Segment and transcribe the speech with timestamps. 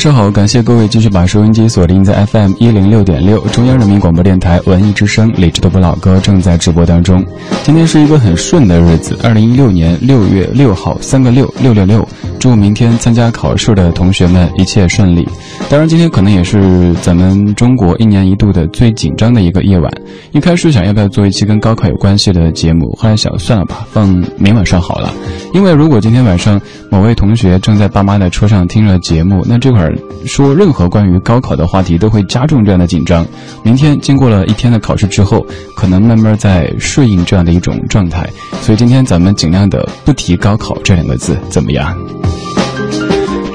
[0.00, 7.22] 上好，感谢各位继续把收音机锁定在 FM 一零六点六，中央人民广播电台文艺之声，理智的不老歌正在直播当中。
[7.64, 12.08] 今天是一个很顺的日子，二零一六年六月六号，三个六六六六。
[12.38, 15.28] 祝明天参加考试的同学们一切顺利。
[15.68, 19.92] 当然，今天可能也是咱们中国一年一度的最紧张的一个夜晚。
[20.32, 24.08] 一开始想要不要做一期跟高考有关系的节目，后来想算了吧，放
[24.38, 25.12] 明晚上好了。
[25.52, 26.58] 因为如果今天晚上
[26.90, 29.89] 某位同学正在爸妈的车上听着节目，那这会儿
[30.26, 33.26] 说任何关于高考的话题都会加重这样的紧张。
[33.62, 38.28] 明天经过了一天的考试之后，可能慢慢在适应这样的一种状态。
[38.62, 41.96] 所以今天咱们尽量的不提高考这两个字，怎么样？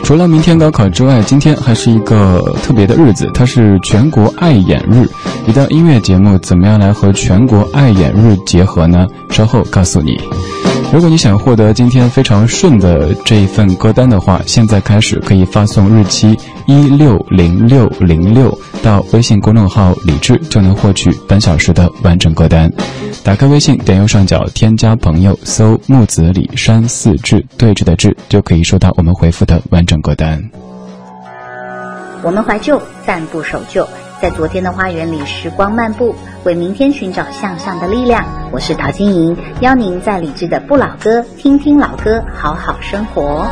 [0.03, 5.07] 除了明天高考之外，今天还是一个特别的日子，它是全国爱眼日。
[5.48, 9.07] 一档音乐节目怎么样来和全国爱眼日结合呢？
[9.31, 10.15] 稍后告诉你。
[10.95, 16.34] 如果你想获得今天非常顺的这一份歌单的话，现在开始可以发送日期
[16.68, 22.71] 一六零六零六到微信公众号“李智”，就能获取本小时的完整歌单。
[23.26, 30.41] 打开微信，点右上角添加朋友，搜木子李山四志对峙的志，就可以收到我们回复的完整歌单。
[32.26, 33.87] 我们怀旧，但不守旧。
[34.20, 38.26] 在昨天的花园里，时光漫步，为明天寻找向上的力量。
[38.51, 43.46] 我是陶晶莹，邀您在理智的不老歌，听听老歌，好好生活。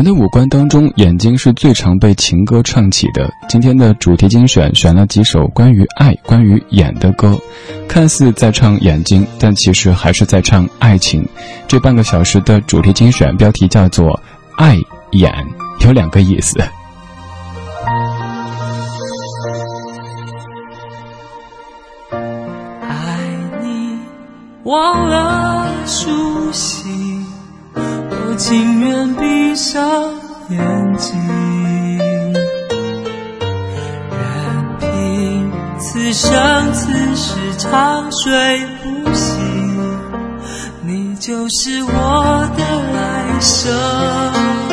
[0.00, 3.30] 人的五官当中，眼睛是最常被情歌唱起的。
[3.50, 7.38] 今天的主题精选选了几首关于爱、关于眼的歌，
[7.86, 11.28] 看似在唱眼睛，但其实还是在唱爱情。
[11.68, 14.18] 这半个小时的主题精选标题叫做
[14.56, 14.74] “爱
[15.10, 15.30] 眼”，
[15.84, 16.58] 有两个意思。
[22.88, 23.18] 爱
[23.60, 23.98] 你，
[24.62, 26.99] 忘了熟悉。
[28.40, 29.84] 情愿闭上
[30.48, 31.14] 眼睛，
[34.10, 39.38] 任凭此生此世长睡不醒，
[40.86, 42.64] 你就是我的
[42.94, 44.69] 来生。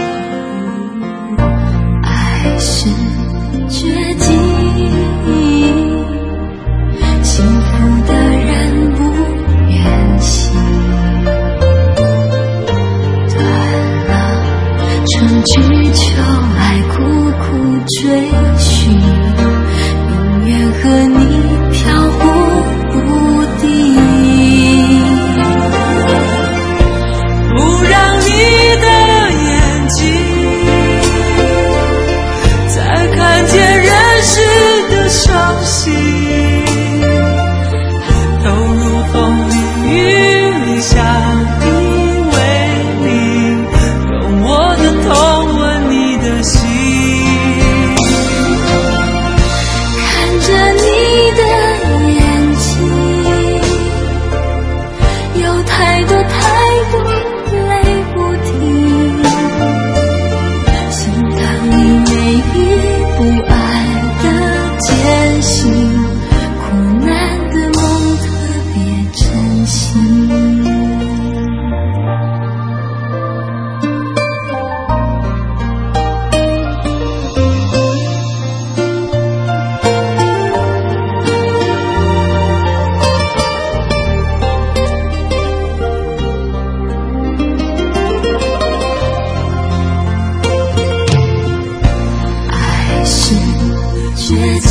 [94.28, 94.67] 是。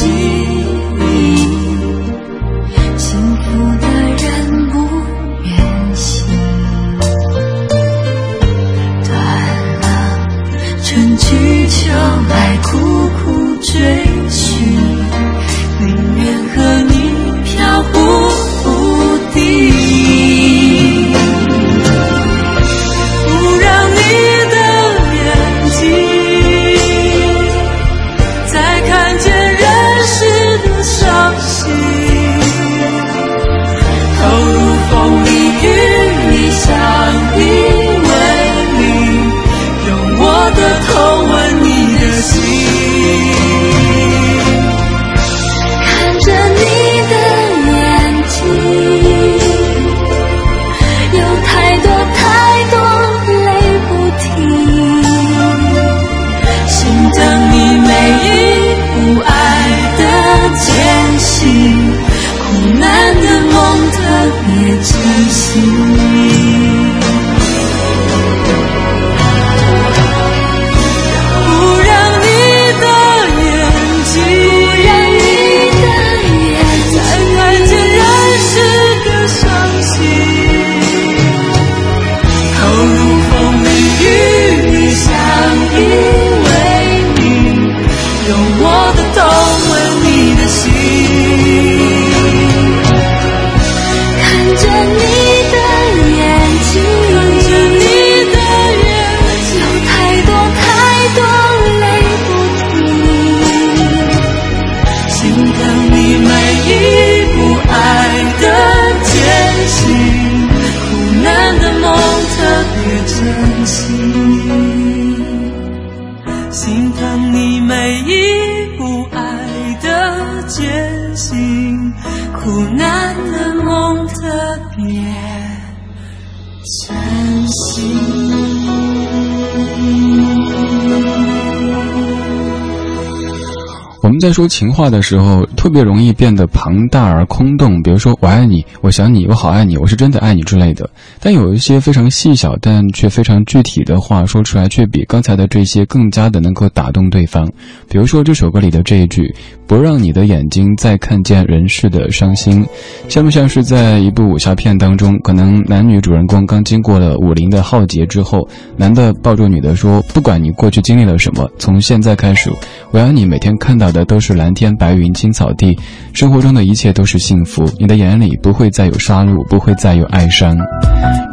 [134.36, 137.83] 说情话的时候，特别容易变得庞大而空洞。
[137.83, 140.89] 比如说“我爱你”“我想你”“我好爱你”“我是真的爱你”之类的。
[141.18, 147.45] 但有一些非常细小但却非常具体的话，说出来却比刚才的这些更加的能够打动对方。
[147.89, 149.34] 比如说这首歌里的这一句
[149.66, 152.65] ：“不让你的眼睛再看见人世的伤心”，
[153.10, 162.53] 像不像是在一部武侠片当中，可能男女主人公刚经过了武林的浩劫之后，男的抱住女的说：“不管你过去经历了什么，从现在开始，
[162.92, 165.76] 我要你每天看到的都。”是蓝天白云青草地，
[166.12, 167.64] 生活中的一切都是幸福。
[167.78, 170.56] 你的眼里不会再有杀戮，不会再有哀伤。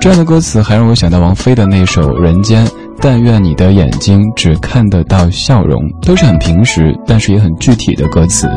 [0.01, 2.65] 这样的歌词还让我想到王菲的那首《人间》，
[2.99, 8.47] 但愿你的眼睛只看得到笑容，都是很平实，但是也很具体的歌词。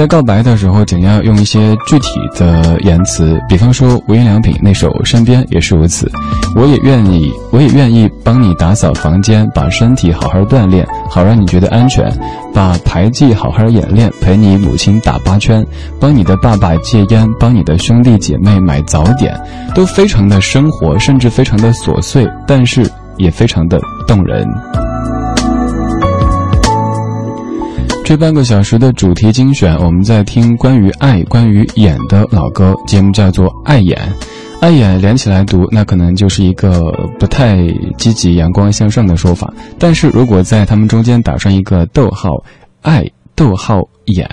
[0.00, 6.10] 在告白的时候，尽量用一些具体的言辞，比方说无印良品那首《身边》也是如此。
[6.56, 12.08] 我也愿意，我也愿意帮你打扫房间，把身体好好锻炼，好让你觉得安全；
[12.54, 15.62] 把牌技好好演练，陪你母亲打八圈，
[16.00, 19.38] 帮你的爸爸戒烟，帮你的兄弟姐妹买早点，
[19.74, 24.48] 都非常的生活，甚至非常的琐碎，但是也非常的动人。
[28.10, 33.96] 这半个小时的主题精选，我们在听关于爱、关于演的老歌，节目叫做《爱演》，
[34.60, 36.90] 爱演连起来读，那可能就是一个
[37.20, 37.56] 不太
[37.98, 39.54] 积极、阳光向上的说法。
[39.78, 42.42] 但是如果在他们中间打上一个逗号，
[42.82, 44.28] 爱逗号演，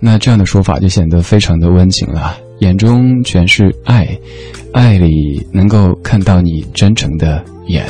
[0.00, 2.36] 那这样的说法就显得非常的温情了。
[2.64, 4.18] 眼中全是爱，
[4.72, 7.84] 爱里能够看到你真诚的眼。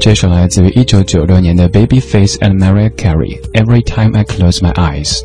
[0.00, 3.38] 这首来自于一九九六年的 Babyface and Mariah Carey。
[3.52, 5.22] Every time I close my eyes。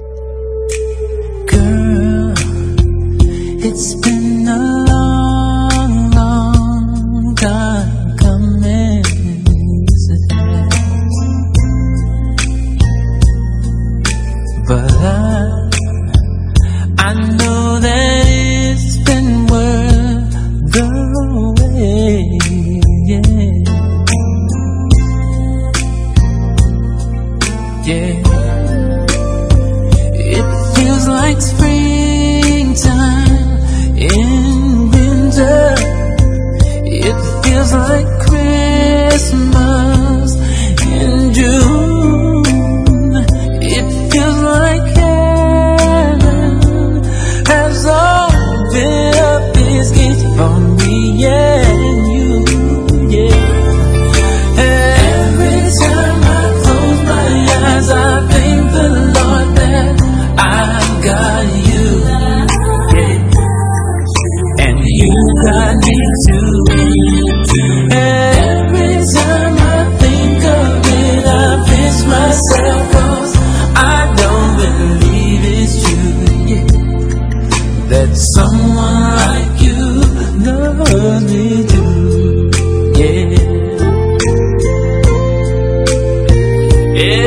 [86.97, 87.26] Yeah.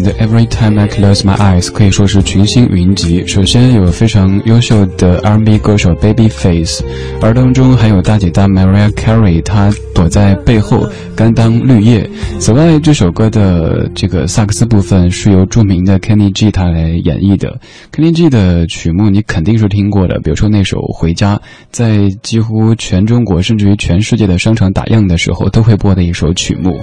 [0.00, 3.26] 版的 Every Time I Close My Eyes 可以说是群星云集。
[3.26, 6.80] 首先有非常优秀的 R&B 歌手 Babyface，
[7.20, 12.08] 而当中还有大姐大 Mariah Carey，她躲在背后甘当绿叶。
[12.38, 17.58] 此外，这首歌的这个萨克斯部分是由著名的 Kenny G 他来演绎的。
[17.92, 21.36] Kenny G 的曲目你肯定是听过的，比如说那首《回家》，
[21.70, 26.78] 在几乎全中国甚至于全世界的商场打烊的时候都会播的一首曲目。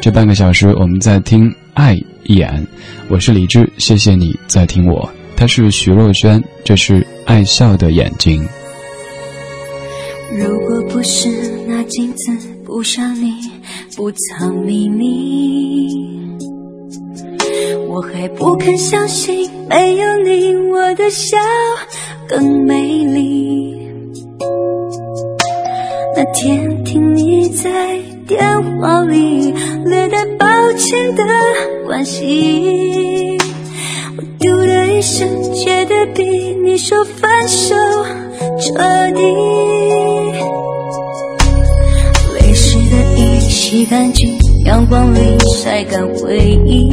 [0.00, 1.52] 这半个小时我们在听。
[1.72, 1.96] 爱
[2.34, 2.66] 眼，
[3.08, 5.08] 我是李志，谢谢你在听我。
[5.36, 8.46] 他是徐若瑄，这是爱笑的眼睛。
[10.32, 11.28] 如果不是
[11.66, 12.32] 那镜子
[12.64, 13.34] 不像你
[13.96, 15.88] 不藏秘密，
[17.88, 21.36] 我还不肯相信没有你我的笑
[22.28, 23.76] 更美丽。
[26.16, 27.98] 那天听你在。
[28.30, 28.40] 电
[28.78, 29.52] 话里
[29.84, 31.24] 略带抱歉的
[31.84, 33.36] 关心，
[34.16, 36.22] 我嘟的一声，觉得比
[36.64, 37.74] 你说分手
[38.60, 39.20] 彻底。
[42.38, 45.18] 泪湿的衣洗干净，阳光里
[45.60, 46.88] 晒干回忆，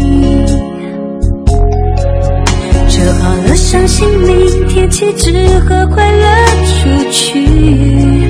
[2.90, 6.28] 折好了伤心，明天起只和快乐
[6.66, 8.27] 出去。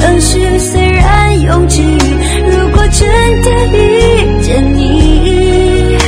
[0.00, 3.06] 城市虽然拥挤，如果真
[3.42, 5.98] 的遇见你，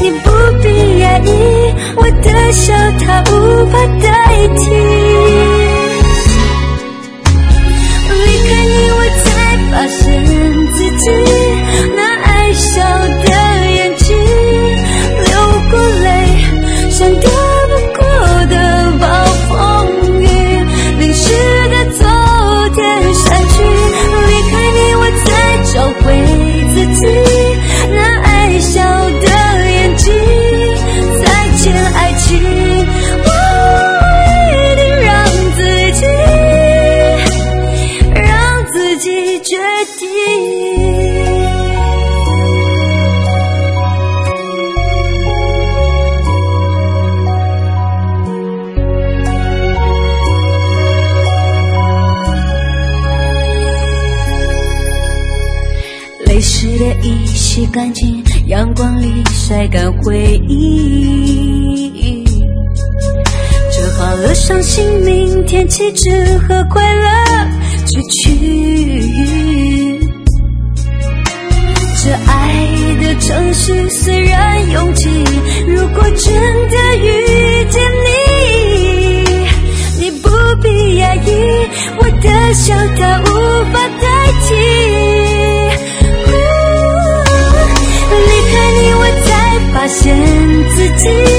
[0.00, 0.30] 你不
[0.62, 4.95] 必压抑，我的笑它无法代替。
[57.86, 62.24] 干净，阳光里晒干回忆。
[63.70, 67.08] 折好了伤心，明天起只和快乐
[67.86, 70.00] 去去。
[72.02, 72.66] 这爱
[73.00, 75.08] 的城市虽然拥挤，
[75.68, 76.34] 如果真
[76.68, 78.08] 的遇见你，
[80.00, 80.28] 你不
[80.60, 81.30] 必压抑，
[81.98, 83.24] 我的笑它无
[83.72, 84.85] 法代替。
[91.06, 91.35] 自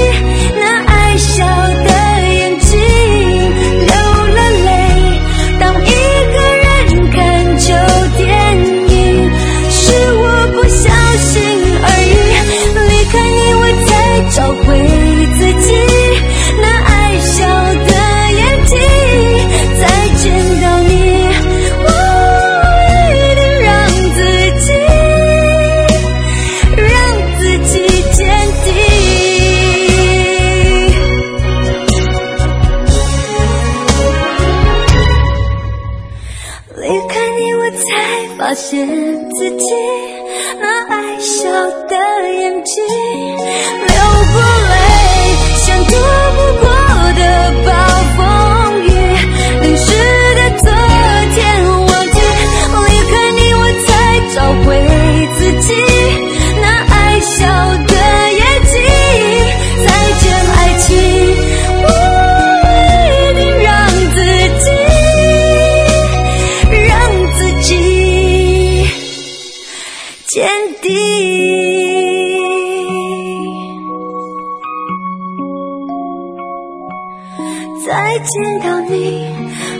[78.18, 79.26] 见到你，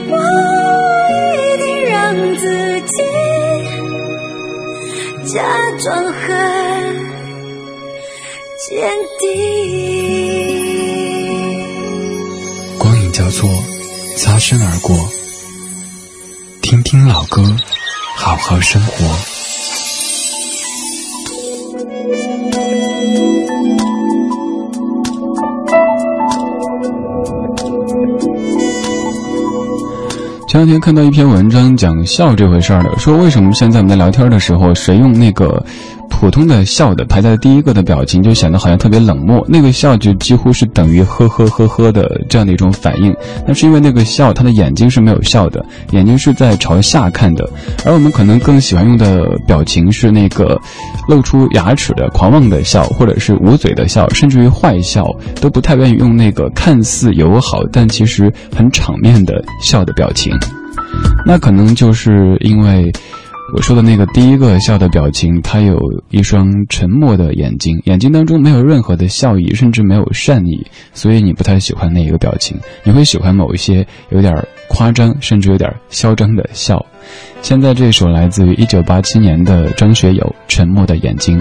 [0.09, 0.15] 我
[1.13, 2.43] 一定让自
[2.83, 2.93] 己
[5.33, 5.43] 假
[5.79, 6.17] 装很
[8.69, 8.69] 坚
[9.19, 9.27] 定。
[12.79, 13.49] 光影交错，
[14.17, 14.97] 擦身而过，
[16.63, 17.43] 听听老歌，
[18.15, 19.38] 好好生活。
[30.49, 35.63] 前两天看到一篇文章讲笑这回事儿的，说为什么现在我们在聊天的时候，谁用那个。
[36.21, 43.15] 普通的笑的排在第一个的表情就显得好像特别冷漠，那个笑就几乎是等于呵呵呵呵的这样的一种反应。
[43.47, 47.49] 那是因为那个笑，他的眼睛是没有笑的，眼睛是在朝下看的。
[47.85, 50.61] 而我们可能更喜欢用的表情是那个
[51.07, 55.07] 露出牙齿的狂妄的笑，或者是捂嘴的笑，甚至于坏笑，
[55.41, 60.37] 都不太愿意用那个看似友好但其实很场面的笑的表情。
[61.25, 62.93] 那可能就是因为。
[63.55, 65.79] 我说的那个第一个笑的表情，他有
[66.11, 74.35] 一双沉默的眼睛，眼睛当中没有任何的笑意，甚至没有善意，所以你不太喜欢那一个表情，你会喜欢某一些有点
[74.69, 76.85] 夸张，甚至有点嚣张的笑。
[77.41, 81.39] 现在这首来自于一九八七年的张学友《沉默的眼睛》，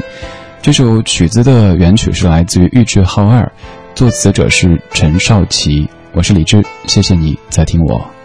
[0.61, 3.51] 这首曲子的原曲是来自于玉置浩二，
[3.95, 5.85] 作词者是陈少琪。
[6.13, 8.16] 我是李志，谢谢你在听我。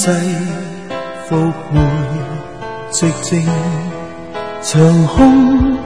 [0.00, 0.08] 际
[1.28, 1.78] 复回
[2.90, 3.46] 寂静，
[4.62, 5.76] 长空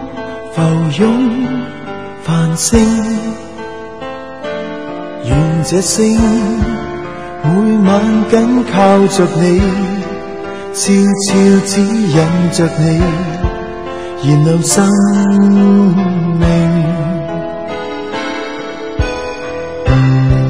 [0.53, 0.63] 浮
[1.01, 1.03] 涌
[2.23, 2.79] 繁星，
[5.25, 6.17] 愿这星
[7.43, 7.49] 每
[7.89, 8.01] 晚
[8.31, 9.61] 紧靠着你，
[10.73, 10.93] 悄
[11.27, 11.35] 悄
[11.67, 12.17] 指引
[12.53, 13.03] 着你，
[14.23, 14.87] 燃亮生
[16.39, 16.45] 命。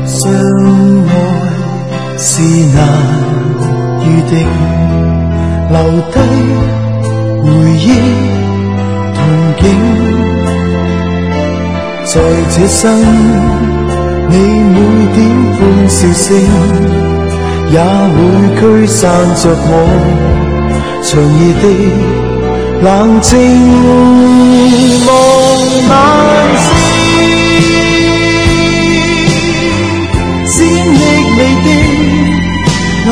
[0.06, 0.30] 相
[1.06, 1.10] 爱
[2.18, 2.42] 是
[2.74, 3.43] 难。
[4.06, 4.32] 预定
[5.70, 5.76] 留
[6.12, 6.16] 低
[7.42, 7.86] 回忆
[9.14, 9.18] 同
[9.60, 9.62] 景，
[12.04, 12.12] 在
[12.50, 12.80] 这生
[14.28, 14.32] 你
[14.74, 14.76] 每
[15.14, 15.18] 点
[15.54, 16.26] 欢笑声，
[17.70, 17.74] 也
[18.12, 18.16] 会
[18.60, 19.02] 驱散
[19.36, 19.68] 着我
[21.02, 21.64] 长夜的
[22.82, 22.86] 冷
[23.20, 23.30] 静。
[25.06, 25.08] 望
[25.88, 25.92] 晚
[26.64, 26.68] 星，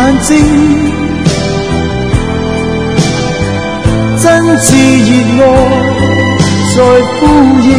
[0.02, 0.30] 眼睛。
[4.20, 4.24] 真
[4.58, 4.66] 挚
[5.36, 5.46] 热爱
[6.74, 6.78] 在
[7.14, 7.20] 呼
[7.60, 7.70] 应，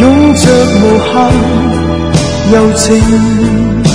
[0.00, 0.02] 拥
[0.34, 0.42] 着
[0.76, 1.12] 无限
[2.52, 3.91] 柔情。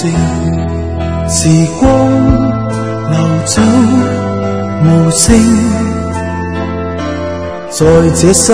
[0.00, 0.06] 时
[1.80, 1.82] 光
[3.10, 3.14] 流
[3.46, 3.60] 走
[4.84, 5.26] 无声，
[7.68, 7.84] 在
[8.14, 8.46] 这生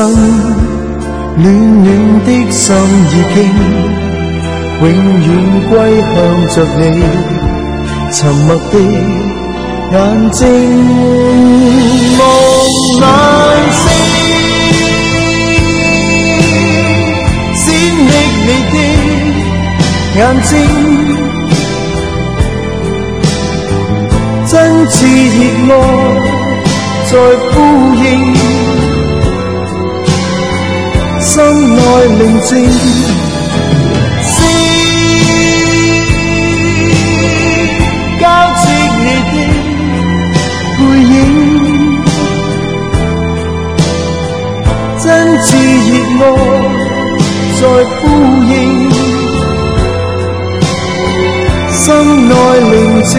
[1.36, 1.44] 暖
[1.84, 1.86] 暖
[2.24, 2.64] 的心
[3.10, 3.36] 已经
[4.80, 4.84] 永
[5.20, 5.28] 远
[5.68, 6.14] 归向
[6.48, 6.82] 着你，
[8.10, 8.74] 沉默的
[9.92, 9.94] 眼
[10.30, 10.40] 睛
[12.18, 12.20] 望
[13.02, 13.02] 晚
[13.70, 13.82] 星，
[17.54, 17.62] 闪
[18.00, 18.10] 匿
[18.46, 18.74] 你的
[20.16, 20.52] 眼睛。
[24.84, 24.98] 真挚
[25.38, 25.76] 热爱
[27.06, 27.12] 在
[27.52, 27.54] 呼
[27.94, 28.04] 应，
[31.20, 31.32] 心
[31.74, 31.78] 内
[32.18, 32.50] 宁静，
[34.20, 34.30] 星
[38.20, 38.22] 交
[38.60, 38.62] 织
[39.00, 39.34] 你的
[40.76, 40.80] 背
[41.14, 41.16] 影，
[45.02, 45.04] 真
[45.38, 45.48] 挚
[45.88, 46.26] 热爱
[47.58, 47.62] 在
[48.02, 48.02] 呼
[48.52, 48.52] 应，
[51.72, 51.82] 心
[52.28, 52.32] 内
[52.70, 53.12] 宁静。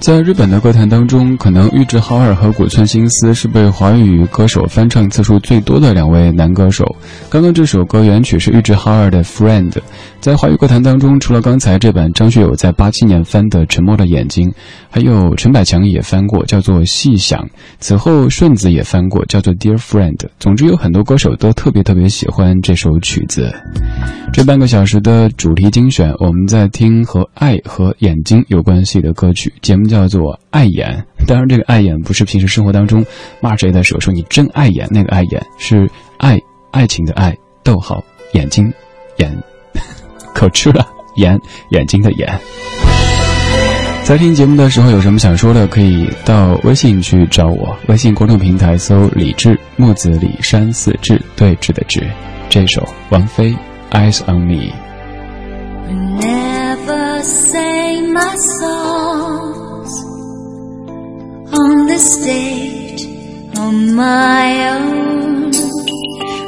[0.00, 6.96] 在日本的歌坛当中，可能玉置浩二和古村新司是被华语歌手翻唱次数最多的两位男歌手。
[7.28, 9.70] 刚刚这首歌原曲是玉置浩二的《Friend》。
[10.18, 14.48] 在华语歌坛当中，除了刚才这版张学友在八七年翻的《沉默的眼睛》，
[14.88, 17.38] 还有陈百强也翻过，叫做《细想》。
[17.78, 20.16] 此后顺子也翻过，叫做《Dear Friend》。
[20.38, 23.52] 总之，有很多歌手都特别特别喜欢这首曲子。
[24.32, 29.52] 这半个小时的主题精选，我们在听和爱和眼睛有关系的歌曲。
[29.60, 33.04] 节目叫做“爱眼”，当然这个“爱眼”不是平时生活当中
[33.40, 36.38] 骂谁的时候说你真碍眼那个“爱眼”，是爱
[36.70, 38.72] 爱情的爱，逗号眼睛
[39.18, 39.36] 眼，
[40.34, 41.38] 口吃了眼
[41.70, 42.40] 眼睛的眼。
[44.02, 47.76] 在听节目的时候有什么想说的，可以到微信去找我。
[47.86, 52.04] 微信公众平台搜“李志木子李山四志对峙的志”。
[52.48, 53.52] 这首王菲
[53.92, 54.72] 《Eyes on Me》。
[61.52, 63.04] On the stage
[63.58, 65.50] on my own.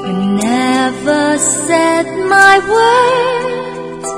[0.05, 0.13] We
[0.47, 4.09] never said my words,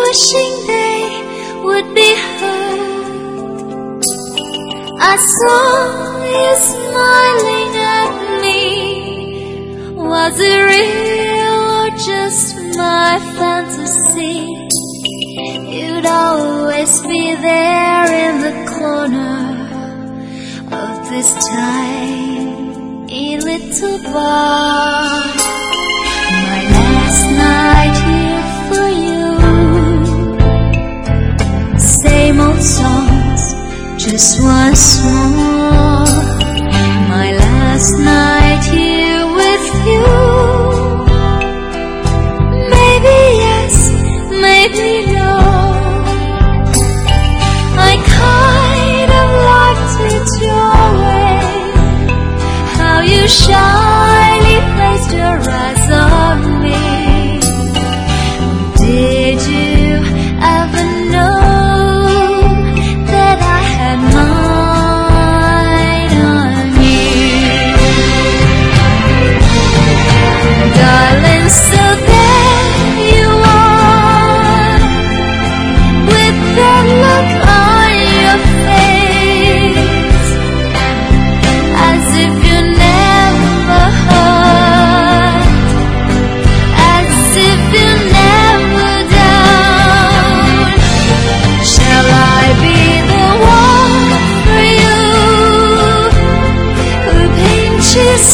[0.00, 1.00] wishing they
[1.64, 4.02] would be heard.
[5.00, 5.68] I saw
[6.34, 8.60] you smiling at me.
[9.96, 14.38] Was it real or just my fantasy?
[15.74, 19.46] You'd always be there in the corner
[20.82, 25.22] of this tiny little bar.
[26.46, 29.26] My last night here for you.
[31.78, 33.42] Same old songs,
[34.04, 36.06] just once more.
[37.14, 38.31] My last night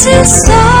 [0.05, 0.78] to stop.